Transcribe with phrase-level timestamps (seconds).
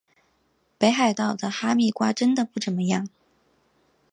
[0.79, 3.07] 北海道哈密瓜真的不怎么样